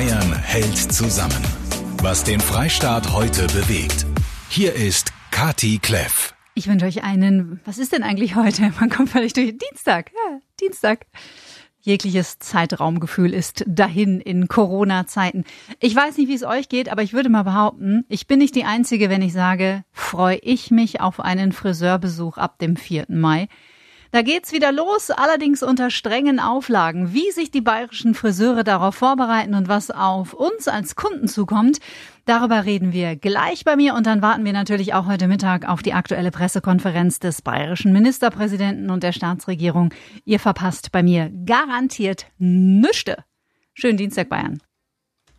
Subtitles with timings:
[0.00, 1.42] Bayern hält zusammen.
[1.98, 4.06] Was den Freistaat heute bewegt.
[4.48, 6.34] Hier ist Kati Kleff.
[6.54, 8.72] Ich wünsche euch einen, was ist denn eigentlich heute?
[8.80, 10.10] Man kommt völlig durch Dienstag.
[10.12, 11.04] Ja, Dienstag.
[11.80, 15.44] Jegliches Zeitraumgefühl ist dahin in Corona-Zeiten.
[15.80, 18.54] Ich weiß nicht, wie es euch geht, aber ich würde mal behaupten, ich bin nicht
[18.54, 23.04] die Einzige, wenn ich sage, freue ich mich auf einen Friseurbesuch ab dem 4.
[23.10, 23.48] Mai.
[24.12, 27.12] Da geht's wieder los, allerdings unter strengen Auflagen.
[27.12, 31.78] Wie sich die bayerischen Friseure darauf vorbereiten und was auf uns als Kunden zukommt,
[32.24, 35.82] darüber reden wir gleich bei mir und dann warten wir natürlich auch heute Mittag auf
[35.82, 39.94] die aktuelle Pressekonferenz des bayerischen Ministerpräsidenten und der Staatsregierung.
[40.24, 43.24] Ihr verpasst bei mir garantiert nüchte.
[43.74, 44.60] Schönen Dienstag Bayern.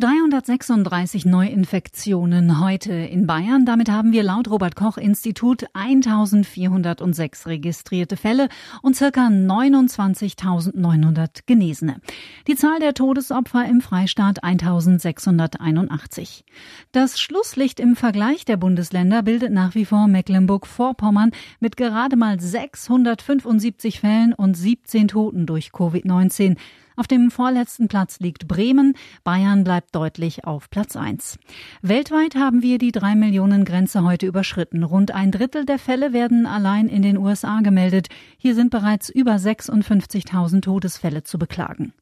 [0.01, 3.67] 336 Neuinfektionen heute in Bayern.
[3.67, 8.49] Damit haben wir laut Robert Koch Institut 1406 registrierte Fälle
[8.81, 12.01] und circa 29.900 Genesene.
[12.47, 16.45] Die Zahl der Todesopfer im Freistaat 1681.
[16.91, 23.99] Das Schlusslicht im Vergleich der Bundesländer bildet nach wie vor Mecklenburg-Vorpommern mit gerade mal 675
[23.99, 26.57] Fällen und 17 Toten durch Covid-19.
[26.95, 28.95] Auf dem vorletzten Platz liegt Bremen.
[29.23, 31.39] Bayern bleibt deutlich auf Platz 1.
[31.81, 34.83] Weltweit haben wir die 3 Millionen Grenze heute überschritten.
[34.83, 38.09] Rund ein Drittel der Fälle werden allein in den USA gemeldet.
[38.37, 41.93] Hier sind bereits über 56.000 Todesfälle zu beklagen.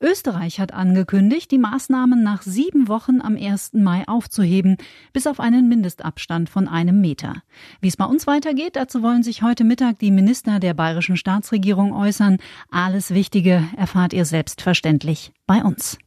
[0.00, 3.74] Österreich hat angekündigt, die Maßnahmen nach sieben Wochen am 1.
[3.74, 4.76] Mai aufzuheben,
[5.12, 7.42] bis auf einen Mindestabstand von einem Meter.
[7.80, 11.92] Wie es bei uns weitergeht, dazu wollen sich heute Mittag die Minister der bayerischen Staatsregierung
[11.92, 12.38] äußern.
[12.70, 15.98] Alles Wichtige erfahrt ihr selbstverständlich bei uns.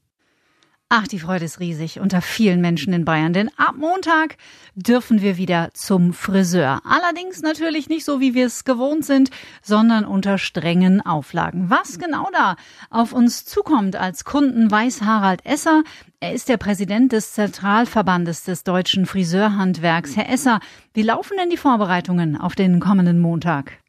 [0.98, 4.38] Ach, die Freude ist riesig unter vielen Menschen in Bayern, denn ab Montag
[4.76, 6.80] dürfen wir wieder zum Friseur.
[6.86, 9.30] Allerdings natürlich nicht so, wie wir es gewohnt sind,
[9.62, 11.70] sondern unter strengen Auflagen.
[11.70, 12.56] Was genau da
[12.90, 15.84] auf uns zukommt als Kunden, weiß Harald Esser.
[16.22, 20.16] Er ist der Präsident des Zentralverbandes des deutschen Friseurhandwerks.
[20.16, 20.62] Herr Esser,
[20.94, 23.85] wie laufen denn die Vorbereitungen auf den kommenden Montag?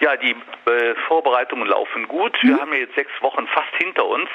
[0.00, 2.36] Ja, die äh, Vorbereitungen laufen gut.
[2.42, 2.60] Wir mhm.
[2.60, 4.30] haben ja jetzt sechs Wochen fast hinter uns.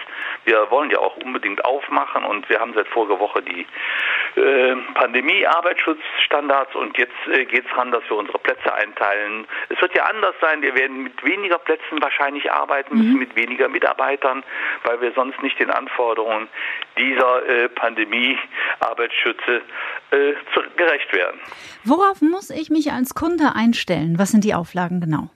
[0.46, 3.66] Wir wollen ja auch unbedingt aufmachen und wir haben seit voriger Woche die
[4.40, 9.48] äh, Pandemie-Arbeitsschutzstandards und jetzt äh, geht es ran, dass wir unsere Plätze einteilen.
[9.70, 10.62] Es wird ja anders sein.
[10.62, 13.20] Wir werden mit weniger Plätzen wahrscheinlich arbeiten müssen, mhm.
[13.20, 14.44] mit weniger Mitarbeitern,
[14.84, 16.48] weil wir sonst nicht den Anforderungen
[16.96, 19.62] dieser äh, Pandemie-Arbeitsschütze
[20.12, 20.34] äh,
[20.78, 21.40] gerecht werden.
[21.84, 24.20] Worauf muss ich mich als Kunde einstellen?
[24.20, 25.30] Was sind die Auflagen genau?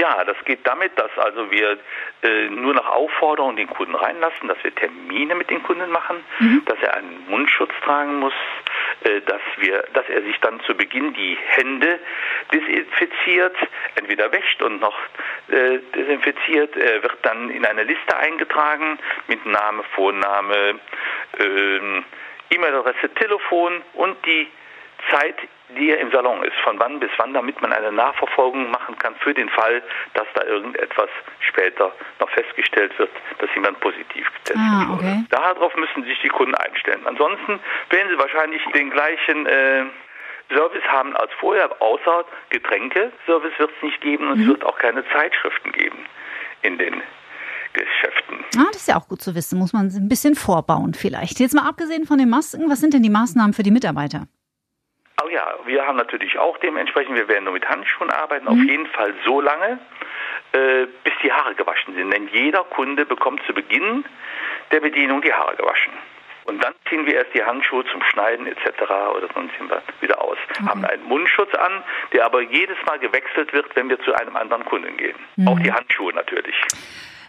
[0.00, 1.76] Ja, das geht damit, dass also wir
[2.22, 6.62] äh, nur nach Aufforderung den Kunden reinlassen, dass wir Termine mit den Kunden machen, mhm.
[6.64, 8.32] dass er einen Mundschutz tragen muss,
[9.04, 11.98] äh, dass wir, dass er sich dann zu Beginn die Hände
[12.50, 13.54] desinfiziert,
[13.96, 14.96] entweder wäscht und noch
[15.48, 16.74] äh, desinfiziert.
[16.78, 20.80] Er wird dann in eine Liste eingetragen mit Name, Vorname,
[21.38, 22.04] ähm,
[22.48, 24.48] E-Mail-Adresse, Telefon und die
[25.10, 25.36] Zeit,
[25.76, 29.14] die er im Salon ist, von wann bis wann, damit man eine Nachverfolgung machen kann
[29.16, 29.82] für den Fall,
[30.14, 31.08] dass da irgendetwas
[31.40, 35.04] später noch festgestellt wird, dass jemand positiv getestet ah, okay.
[35.04, 35.24] wurde.
[35.30, 37.06] Darauf müssen sich die Kunden einstellen.
[37.06, 39.84] Ansonsten werden sie wahrscheinlich den gleichen äh,
[40.52, 44.42] Service haben als vorher, außer Getränke-Service wird es nicht geben und mhm.
[44.42, 45.98] es wird auch keine Zeitschriften geben
[46.62, 47.02] in den
[47.72, 48.44] Geschäften.
[48.58, 49.58] Ah, das ist ja auch gut zu wissen.
[49.58, 51.38] Muss man ein bisschen vorbauen vielleicht.
[51.38, 54.26] Jetzt mal abgesehen von den Masken, was sind denn die Maßnahmen für die Mitarbeiter?
[55.22, 58.50] Oh ja, wir haben natürlich auch dementsprechend, wir werden nur mit Handschuhen arbeiten, mhm.
[58.50, 59.78] auf jeden Fall so lange,
[60.52, 62.10] äh, bis die Haare gewaschen sind.
[62.12, 64.04] Denn jeder Kunde bekommt zu Beginn
[64.70, 65.92] der Bedienung die Haare gewaschen.
[66.44, 68.82] Und dann ziehen wir erst die Handschuhe zum Schneiden etc.
[69.16, 70.38] oder sonst wir wieder aus.
[70.50, 70.64] Okay.
[70.68, 71.82] Haben einen Mundschutz an,
[72.12, 75.16] der aber jedes Mal gewechselt wird, wenn wir zu einem anderen Kunden gehen.
[75.36, 75.48] Mhm.
[75.48, 76.56] Auch die Handschuhe natürlich.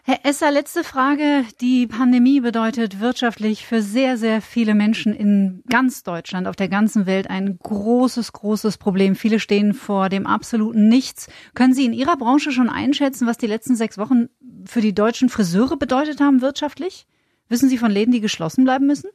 [0.03, 1.45] Herr Esser, letzte Frage.
[1.61, 7.05] Die Pandemie bedeutet wirtschaftlich für sehr, sehr viele Menschen in ganz Deutschland, auf der ganzen
[7.05, 9.13] Welt ein großes, großes Problem.
[9.13, 11.29] Viele stehen vor dem absoluten Nichts.
[11.53, 14.29] Können Sie in Ihrer Branche schon einschätzen, was die letzten sechs Wochen
[14.65, 17.05] für die deutschen Friseure bedeutet haben wirtschaftlich?
[17.47, 19.11] Wissen Sie von Läden, die geschlossen bleiben müssen?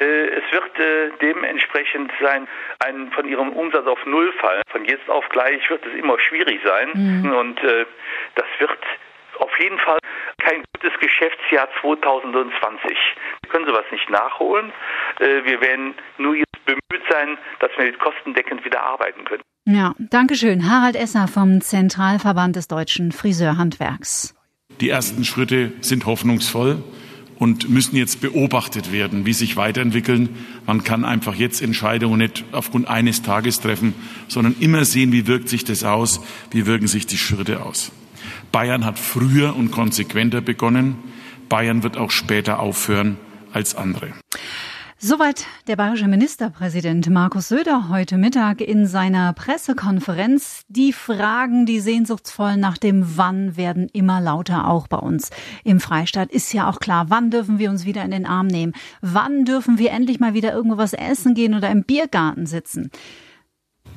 [0.00, 2.48] Äh, es wird äh, dementsprechend sein,
[2.78, 4.62] ein, von ihrem Umsatz auf Null fallen.
[4.70, 6.88] Von jetzt auf gleich wird es immer schwierig sein.
[6.94, 7.30] Mhm.
[7.30, 7.84] Und äh,
[8.36, 8.78] das wird
[9.38, 9.98] auf jeden Fall
[10.44, 12.96] kein gutes Geschäftsjahr 2020.
[13.42, 14.72] Wir können sowas nicht nachholen.
[15.20, 19.42] Äh, wir werden nur jetzt bemüht sein, dass wir kostendeckend wieder arbeiten können.
[19.66, 20.68] Ja, danke schön.
[20.70, 24.34] Harald Esser vom Zentralverband des deutschen Friseurhandwerks.
[24.80, 26.82] Die ersten Schritte sind hoffnungsvoll
[27.38, 30.30] und müssen jetzt beobachtet werden, wie sich weiterentwickeln.
[30.66, 33.94] Man kann einfach jetzt Entscheidungen nicht aufgrund eines Tages treffen,
[34.28, 36.20] sondern immer sehen, wie wirkt sich das aus,
[36.50, 37.92] wie wirken sich die Schritte aus.
[38.54, 40.94] Bayern hat früher und konsequenter begonnen.
[41.48, 43.16] Bayern wird auch später aufhören,
[43.52, 44.12] als andere.
[44.96, 50.62] Soweit der bayerische Ministerpräsident Markus Söder heute Mittag in seiner Pressekonferenz.
[50.68, 55.30] Die Fragen, die sehnsuchtsvoll nach dem Wann werden immer lauter, auch bei uns
[55.64, 56.30] im Freistaat.
[56.30, 58.72] Ist ja auch klar, wann dürfen wir uns wieder in den Arm nehmen?
[59.00, 62.92] Wann dürfen wir endlich mal wieder irgendwo was essen gehen oder im Biergarten sitzen?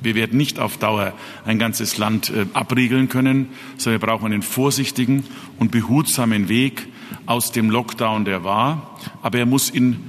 [0.00, 1.12] Wir werden nicht auf Dauer
[1.44, 5.24] ein ganzes Land äh, abriegeln können, sondern wir brauchen einen vorsichtigen
[5.58, 6.86] und behutsamen Weg
[7.26, 8.98] aus dem Lockdown, der war.
[9.22, 10.00] Aber er muss in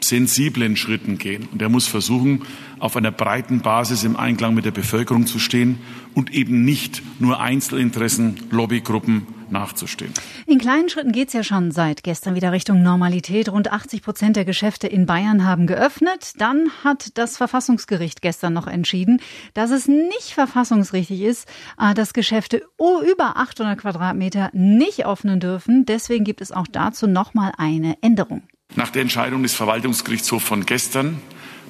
[0.00, 1.48] sensiblen Schritten gehen.
[1.50, 2.42] Und er muss versuchen,
[2.78, 5.78] auf einer breiten Basis im Einklang mit der Bevölkerung zu stehen
[6.14, 10.12] und eben nicht nur Einzelinteressen, Lobbygruppen nachzustehen.
[10.46, 13.48] In kleinen Schritten geht es ja schon seit gestern wieder Richtung Normalität.
[13.48, 16.32] Rund 80 Prozent der Geschäfte in Bayern haben geöffnet.
[16.38, 19.20] Dann hat das Verfassungsgericht gestern noch entschieden,
[19.54, 21.48] dass es nicht verfassungsrichtig ist,
[21.78, 22.62] äh, dass Geschäfte
[23.04, 25.86] über 800 Quadratmeter nicht öffnen dürfen.
[25.86, 28.42] Deswegen gibt es auch dazu nochmal eine Änderung.
[28.76, 31.20] Nach der Entscheidung des Verwaltungsgerichtshofs von gestern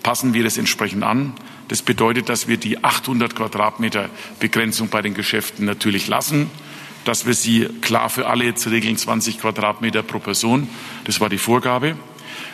[0.02, 1.32] passen wir das entsprechend an.
[1.68, 6.50] Das bedeutet, dass wir die 800 Quadratmeter Begrenzung bei den Geschäften natürlich lassen,
[7.04, 10.68] dass wir sie klar für alle jetzt regeln 20 Quadratmeter pro Person.
[11.04, 11.96] Das war die Vorgabe.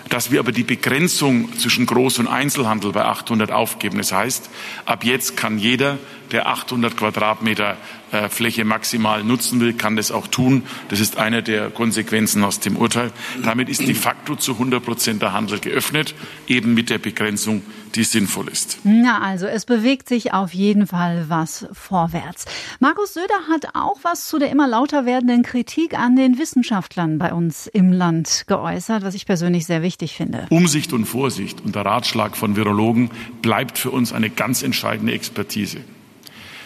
[0.08, 3.98] Dass wir aber die Begrenzung zwischen Groß- und Einzelhandel bei 800 aufgeben.
[3.98, 4.50] Das heißt,
[4.84, 5.98] ab jetzt kann jeder,
[6.32, 7.76] der 800 Quadratmeter
[8.12, 10.64] äh, Fläche maximal nutzen will, kann das auch tun.
[10.88, 13.12] Das ist eine der Konsequenzen aus dem Urteil.
[13.44, 16.14] Damit ist de facto zu 100 Prozent der Handel geöffnet,
[16.46, 17.62] eben mit der Begrenzung,
[17.94, 18.78] die sinnvoll ist.
[18.84, 22.46] Na also, es bewegt sich auf jeden Fall was vorwärts.
[22.78, 27.32] Markus Söder hat auch was zu der immer lauter werdenden Kritik an den Wissenschaftlern bei
[27.32, 30.46] uns im Land geäußert, was ich persönlich sehr wichtig finde.
[30.50, 33.10] Umsicht und Vorsicht und der Ratschlag von Virologen
[33.42, 35.78] bleibt für uns eine ganz entscheidende Expertise.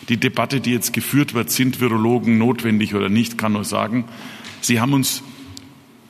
[0.08, 4.04] Die Debatte, die jetzt geführt wird, sind Virologen notwendig oder nicht, kann nur sagen,
[4.60, 5.22] sie haben uns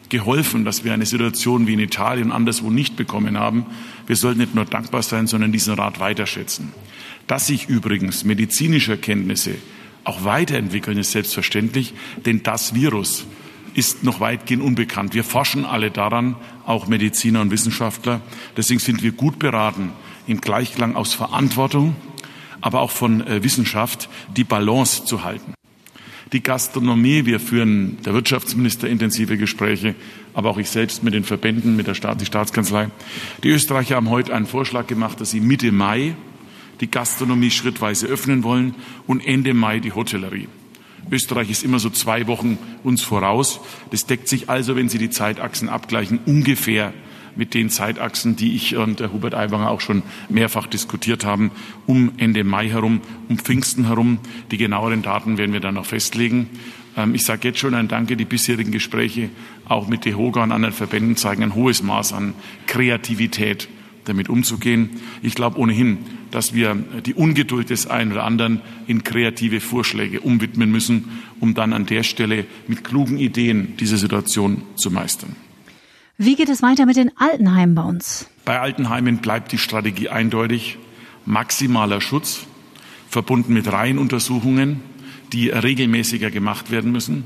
[0.08, 3.67] geholfen, dass wir eine Situation wie in Italien anderswo nicht bekommen haben.
[4.06, 6.73] Wir sollten nicht nur dankbar sein, sondern diesen Rat weiterschätzen.
[7.26, 9.56] Dass sich übrigens medizinische Erkenntnisse
[10.05, 11.94] auch weiterentwickeln, ist selbstverständlich,
[12.26, 13.26] denn das Virus
[13.75, 15.14] ist noch weitgehend unbekannt.
[15.14, 18.20] Wir forschen alle daran, auch Mediziner und Wissenschaftler.
[18.56, 19.91] Deswegen sind wir gut beraten,
[20.26, 21.96] im Gleichklang aus Verantwortung
[22.65, 24.09] aber auch von äh, Wissenschaft,
[24.39, 25.53] die Balance zu halten.
[26.33, 29.95] Die Gastronomie, wir führen der Wirtschaftsminister intensive Gespräche,
[30.33, 32.89] aber auch ich selbst mit den Verbänden, mit der Staat, die Staatskanzlei.
[33.43, 36.17] Die Österreicher haben heute einen Vorschlag gemacht, dass sie Mitte Mai
[36.81, 38.75] die Gastronomie schrittweise öffnen wollen
[39.07, 40.49] und Ende Mai die Hotellerie.
[41.11, 43.61] Österreich ist immer so zwei Wochen uns voraus.
[43.91, 46.95] Das deckt sich also, wenn Sie die Zeitachsen abgleichen, ungefähr
[47.37, 51.51] mit den Zeitachsen, die ich und der Hubert Aiwanger auch schon mehrfach diskutiert haben,
[51.87, 54.19] um Ende Mai herum, um Pfingsten herum.
[54.51, 56.49] Die genaueren Daten werden wir dann noch festlegen.
[56.97, 58.17] Ähm, ich sage jetzt schon ein Danke.
[58.17, 59.31] Die bisherigen Gespräche
[59.67, 62.35] auch mit DEHOGA und anderen Verbänden zeigen ein hohes Maß an
[62.67, 63.69] Kreativität,
[64.05, 64.91] damit umzugehen.
[65.23, 65.99] Ich glaube ohnehin,
[66.31, 66.75] dass wir
[67.07, 72.03] die Ungeduld des einen oder anderen in kreative Vorschläge umwidmen müssen, um dann an der
[72.03, 75.37] Stelle mit klugen Ideen diese Situation zu meistern.
[76.17, 78.29] Wie geht es weiter mit den Altenheimen bei uns?
[78.45, 80.79] Bei Altenheimen bleibt die Strategie eindeutig.
[81.27, 82.47] Maximaler Schutz,
[83.09, 84.81] verbunden mit Reihenuntersuchungen,
[85.33, 87.25] die regelmäßiger gemacht werden müssen.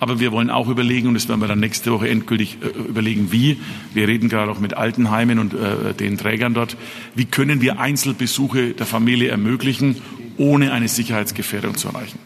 [0.00, 3.32] Aber wir wollen auch überlegen, und das werden wir dann nächste Woche endgültig äh, überlegen,
[3.32, 3.56] wie.
[3.94, 6.76] Wir reden gerade auch mit Altenheimen und äh, den Trägern dort.
[7.14, 9.96] Wie können wir Einzelbesuche der Familie ermöglichen,
[10.36, 12.18] ohne eine Sicherheitsgefährdung zu erreichen?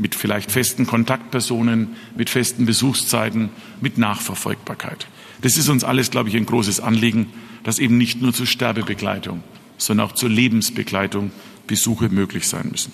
[0.00, 5.06] Mit vielleicht festen Kontaktpersonen, mit festen Besuchszeiten, mit Nachverfolgbarkeit.
[5.42, 7.26] Das ist uns alles, glaube ich, ein großes Anliegen,
[7.62, 9.42] dass eben nicht nur zur Sterbebegleitung,
[9.76, 11.30] sondern auch zur Lebensbegleitung
[11.66, 12.92] Besuche möglich sein müssen.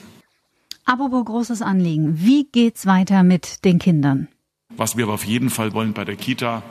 [0.85, 4.29] Apropos großes Anliegen, wie geht's weiter mit den Kindern?
[4.77, 6.63] Was wir aber auf jeden Fall wollen bei der Kita,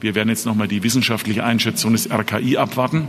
[0.00, 3.08] wir werden jetzt nochmal die wissenschaftliche Einschätzung des RKI abwarten.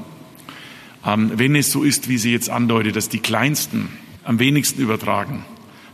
[1.06, 3.90] Ähm, wenn es so ist, wie sie jetzt andeutet, dass die Kleinsten
[4.24, 5.46] am wenigsten übertragen,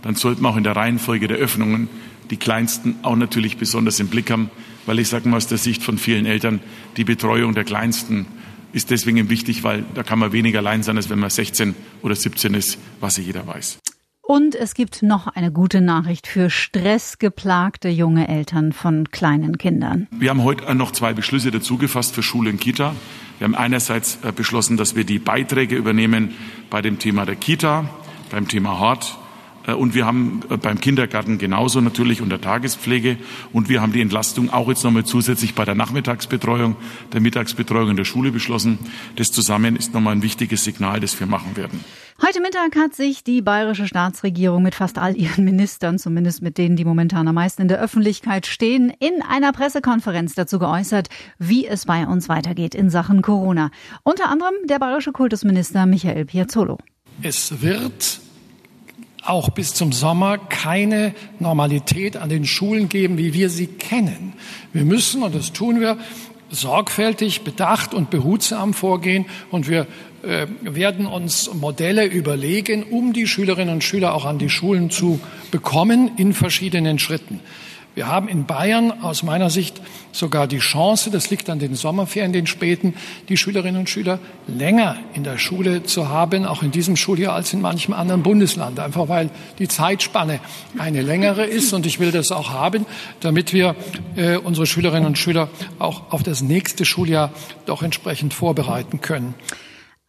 [0.02, 1.90] dann sollten wir auch in der Reihenfolge der Öffnungen
[2.30, 4.50] die Kleinsten auch natürlich besonders im Blick haben,
[4.86, 6.62] weil ich sage mal aus der Sicht von vielen Eltern,
[6.98, 8.26] die Betreuung der Kleinsten
[8.74, 12.16] ist deswegen wichtig, weil da kann man weniger allein sein, als wenn man 16 oder
[12.16, 13.80] 17 ist, was ja jeder weiß.
[14.22, 20.08] Und es gibt noch eine gute Nachricht für stressgeplagte junge Eltern von kleinen Kindern.
[20.12, 22.96] Wir haben heute noch zwei Beschlüsse dazu gefasst für Schule und Kita.
[23.40, 26.34] Wir haben einerseits äh, beschlossen, dass wir die Beiträge übernehmen
[26.70, 27.90] bei dem Thema der Kita,
[28.30, 29.18] beim Thema Hort
[29.68, 33.18] und wir haben äh, beim Kindergarten genauso natürlich und der Tagespflege.
[33.54, 36.76] Und wir haben die Entlastung auch jetzt nochmal zusätzlich bei der Nachmittagsbetreuung,
[37.14, 38.80] der Mittagsbetreuung in der Schule beschlossen.
[39.16, 41.84] Das zusammen ist nochmal ein wichtiges Signal, das wir machen werden.
[42.22, 46.58] Heute Heute Mittag hat sich die bayerische Staatsregierung mit fast all ihren Ministern, zumindest mit
[46.58, 51.68] denen, die momentan am meisten in der Öffentlichkeit stehen, in einer Pressekonferenz dazu geäußert, wie
[51.68, 53.70] es bei uns weitergeht in Sachen Corona.
[54.04, 56.78] Unter anderem der bayerische Kultusminister Michael Piazzolo.
[57.22, 58.22] Es wird
[59.24, 64.34] auch bis zum Sommer keine Normalität an den Schulen geben, wie wir sie kennen.
[64.74, 65.98] Wir müssen, und das tun wir,
[66.50, 69.88] sorgfältig, bedacht und behutsam vorgehen und wir
[70.24, 75.20] äh, werden uns Modelle überlegen, um die Schülerinnen und Schüler auch an die Schulen zu
[75.50, 77.40] bekommen in verschiedenen Schritten.
[77.94, 79.82] Wir haben in Bayern aus meiner Sicht
[80.14, 82.94] sogar die Chance, das liegt an den Sommerferien, den späten,
[83.28, 87.52] die Schülerinnen und Schüler länger in der Schule zu haben, auch in diesem Schuljahr als
[87.52, 89.30] in manchem anderen Bundesland, einfach weil
[89.60, 90.40] die Zeitspanne
[90.78, 91.74] eine längere ist.
[91.74, 92.86] Und ich will das auch haben,
[93.20, 93.76] damit wir
[94.16, 97.32] äh, unsere Schülerinnen und Schüler auch auf das nächste Schuljahr
[97.66, 99.34] doch entsprechend vorbereiten können.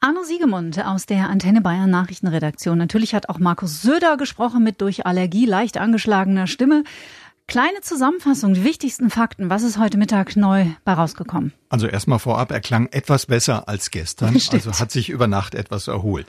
[0.04, 2.76] Arno Siegemund aus der Antenne Bayern Nachrichtenredaktion.
[2.76, 6.82] Natürlich hat auch Markus Söder gesprochen mit durch Allergie leicht angeschlagener Stimme.
[7.46, 9.50] Kleine Zusammenfassung, die wichtigsten Fakten.
[9.50, 11.52] Was ist heute Mittag neu bei rausgekommen?
[11.68, 14.38] Also erstmal vorab, er klang etwas besser als gestern.
[14.40, 14.66] Stimmt.
[14.66, 16.26] Also hat sich über Nacht etwas erholt.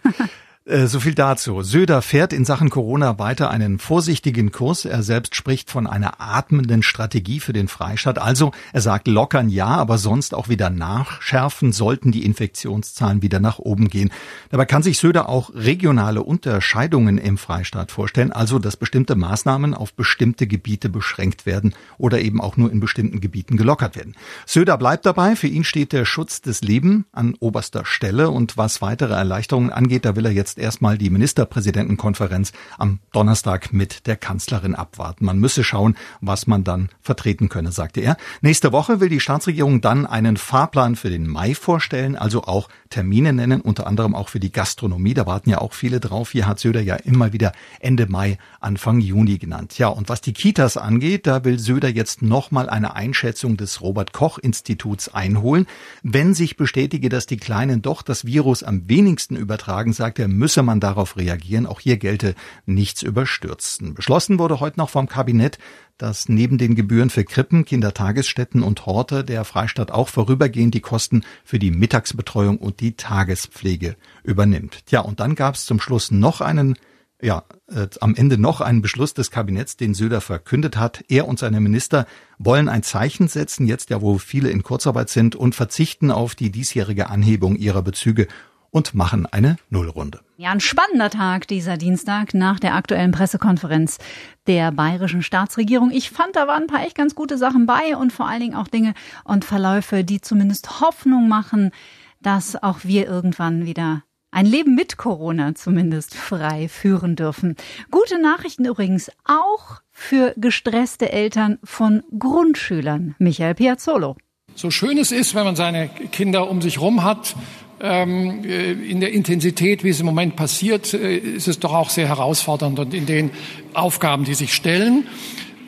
[0.65, 1.61] Äh, so viel dazu.
[1.61, 4.85] Söder fährt in Sachen Corona weiter einen vorsichtigen Kurs.
[4.85, 8.17] Er selbst spricht von einer atmenden Strategie für den Freistaat.
[8.17, 13.59] Also er sagt lockern ja, aber sonst auch wieder nachschärfen, sollten die Infektionszahlen wieder nach
[13.59, 14.09] oben gehen.
[14.51, 19.93] Dabei kann sich Söder auch regionale Unterscheidungen im Freistaat vorstellen, also dass bestimmte Maßnahmen auf
[19.93, 24.15] bestimmte Gebiete beschränkt werden oder eben auch nur in bestimmten Gebieten gelockert werden.
[24.45, 25.35] Söder bleibt dabei.
[25.35, 30.05] Für ihn steht der Schutz des Lebens an oberster Stelle und was weitere Erleichterungen angeht,
[30.05, 35.25] da will er jetzt jetzt erstmal die Ministerpräsidentenkonferenz am Donnerstag mit der Kanzlerin abwarten.
[35.25, 38.17] Man müsse schauen, was man dann vertreten könne, sagte er.
[38.41, 43.33] Nächste Woche will die Staatsregierung dann einen Fahrplan für den Mai vorstellen, also auch Termine
[43.33, 45.15] nennen, unter anderem auch für die Gastronomie.
[45.15, 46.31] Da warten ja auch viele drauf.
[46.31, 49.79] Hier hat Söder ja immer wieder Ende Mai, Anfang Juni genannt.
[49.79, 54.13] Ja, und was die Kitas angeht, da will Söder jetzt nochmal eine Einschätzung des Robert
[54.13, 55.65] Koch Instituts einholen.
[56.03, 60.61] Wenn sich bestätige, dass die Kleinen doch das Virus am wenigsten übertragen, sagt er, müsse
[60.61, 61.65] man darauf reagieren.
[61.65, 62.35] Auch hier gelte
[62.65, 63.93] nichts überstürzen.
[63.93, 65.57] Beschlossen wurde heute noch vom Kabinett,
[65.97, 71.23] dass neben den Gebühren für Krippen, Kindertagesstätten und Horte der Freistaat auch vorübergehend die Kosten
[71.45, 73.95] für die Mittagsbetreuung und die Tagespflege
[74.25, 74.85] übernimmt.
[74.87, 76.75] Tja, und dann gab es zum Schluss noch einen
[77.21, 81.05] ja, äh, am Ende noch einen Beschluss des Kabinetts, den Söder verkündet hat.
[81.07, 82.05] Er und seine Minister
[82.37, 86.51] wollen ein Zeichen setzen, jetzt ja, wo viele in Kurzarbeit sind, und verzichten auf die
[86.51, 88.27] diesjährige Anhebung ihrer Bezüge
[88.73, 90.19] und machen eine Nullrunde.
[90.35, 93.99] Ja, ein spannender Tag dieser Dienstag nach der aktuellen Pressekonferenz
[94.47, 95.91] der bayerischen Staatsregierung.
[95.91, 98.55] Ich fand, da waren ein paar echt ganz gute Sachen bei und vor allen Dingen
[98.55, 101.71] auch Dinge und Verläufe, die zumindest Hoffnung machen,
[102.19, 107.55] dass auch wir irgendwann wieder ein Leben mit Corona zumindest frei führen dürfen.
[107.91, 113.13] Gute Nachrichten übrigens auch für gestresste Eltern von Grundschülern.
[113.19, 114.17] Michael Piazzolo.
[114.55, 117.35] So schön es ist, wenn man seine Kinder um sich rum hat,
[117.83, 121.89] ähm, äh, in der Intensität, wie es im Moment passiert, äh, ist es doch auch
[121.89, 123.31] sehr herausfordernd und in den
[123.73, 125.05] Aufgaben, die sich stellen.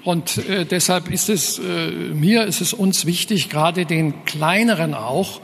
[0.05, 5.41] Und äh, deshalb ist es mir, ist es uns wichtig, gerade den kleineren auch,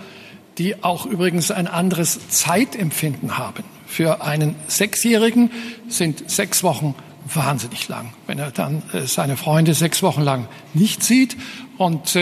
[0.60, 3.64] die auch übrigens ein anderes Zeitempfinden haben.
[3.88, 5.52] Für einen Sechsjährigen
[5.90, 6.96] sind sechs Wochen
[7.34, 11.38] wahnsinnig lang, wenn er dann seine Freunde sechs Wochen lang nicht sieht.
[11.78, 12.16] Und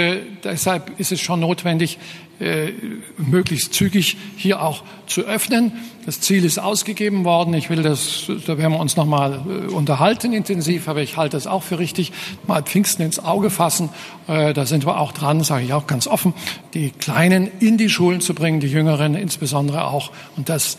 [0.43, 1.97] deshalb ist es schon notwendig,
[2.39, 2.72] äh,
[3.17, 5.74] möglichst zügig hier auch zu öffnen.
[6.05, 7.53] Das Ziel ist ausgegeben worden.
[7.53, 11.38] Ich will das, da werden wir uns noch mal äh, unterhalten intensiv, aber ich halte
[11.38, 12.12] das auch für richtig.
[12.48, 13.89] Mal Pfingsten ins Auge fassen.
[14.27, 16.34] Äh, da sind wir auch dran, sage ich auch ganz offen,
[16.74, 20.77] die Kleinen in die Schulen zu bringen, die Jüngeren insbesondere auch, und das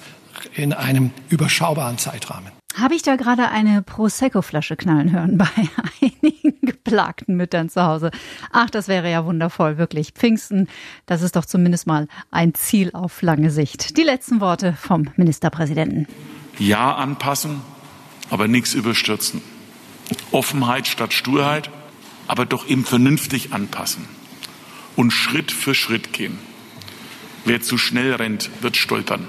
[0.54, 2.59] in einem überschaubaren Zeitrahmen.
[2.80, 5.48] Habe ich da gerade eine Prosecco-Flasche knallen hören bei
[6.00, 8.10] einigen geplagten Müttern zu Hause?
[8.52, 10.12] Ach, das wäre ja wundervoll, wirklich.
[10.12, 10.66] Pfingsten,
[11.04, 13.98] das ist doch zumindest mal ein Ziel auf lange Sicht.
[13.98, 16.06] Die letzten Worte vom Ministerpräsidenten.
[16.58, 17.60] Ja, anpassen,
[18.30, 19.42] aber nichts überstürzen.
[20.32, 21.70] Offenheit statt Sturheit,
[22.28, 24.06] aber doch eben vernünftig anpassen.
[24.96, 26.38] Und Schritt für Schritt gehen.
[27.44, 29.28] Wer zu schnell rennt, wird stolpern.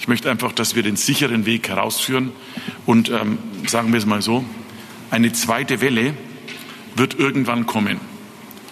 [0.00, 2.32] Ich möchte einfach, dass wir den sicheren Weg herausführen
[2.86, 4.44] und ähm, sagen wir es mal so,
[5.10, 6.14] eine zweite Welle
[6.94, 8.00] wird irgendwann kommen.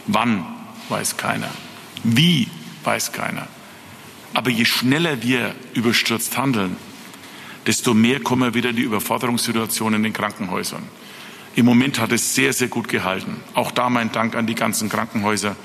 [0.07, 0.45] Wann,
[0.89, 1.51] weiß keiner.
[2.05, 2.49] Wie,
[2.85, 3.49] weiß keiner.
[4.35, 6.77] Aber je schneller wir überstürzt handeln,
[7.67, 10.83] desto mehr kommen wieder die Überforderungssituationen in den Krankenhäusern.
[11.57, 13.39] Im Moment hat es sehr, sehr gut gehalten.
[13.55, 15.57] Auch da mein Dank an die ganzen Krankenhäuser,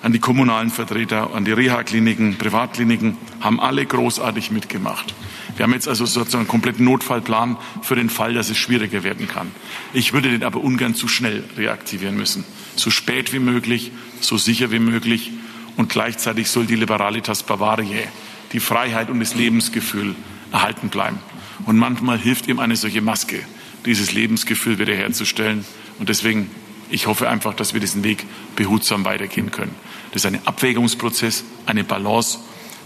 [0.00, 5.12] an die kommunalen Vertreter, an die Reha-Kliniken, Privatkliniken, haben alle großartig mitgemacht.
[5.56, 9.26] Wir haben jetzt also sozusagen einen kompletten Notfallplan für den Fall, dass es schwieriger werden
[9.26, 9.50] kann.
[9.92, 12.44] Ich würde den aber ungern zu schnell reaktivieren müssen.
[12.76, 15.32] So spät wie möglich, so sicher wie möglich
[15.76, 18.06] und gleichzeitig soll die Liberalitas Bavariae,
[18.52, 20.14] die Freiheit und das Lebensgefühl
[20.52, 21.18] erhalten bleiben.
[21.66, 23.40] Und manchmal hilft ihm eine solche Maske,
[23.86, 25.64] dieses Lebensgefühl wiederherzustellen.
[25.98, 26.50] Und deswegen,
[26.90, 28.24] ich hoffe einfach, dass wir diesen Weg
[28.56, 29.74] behutsam weitergehen können.
[30.12, 32.38] Das ist ein Abwägungsprozess, eine Balance.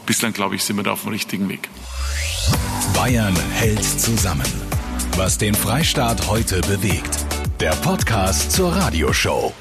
[0.06, 1.68] Bislang, glaube ich, sind wir da auf dem richtigen Weg.
[2.94, 4.46] Bayern hält zusammen.
[5.16, 7.26] Was den Freistaat heute bewegt.
[7.60, 9.54] Der Podcast zur Radioshow.